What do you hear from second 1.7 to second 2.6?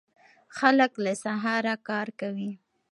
کار کوي.